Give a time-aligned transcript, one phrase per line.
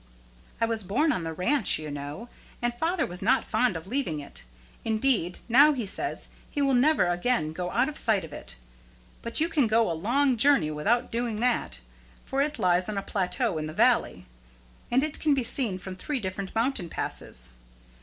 [0.59, 2.27] "I was born on the ranch, you know;
[2.59, 4.43] and father was not fond of leaving it.
[4.83, 8.55] Indeed, now he says he will never again go out of sight of it.
[9.21, 11.81] But you can go a long journey without doing that;
[12.25, 14.25] for it lies on a plateau in the valley,
[14.89, 17.51] and it can be seen from three different mountain passes.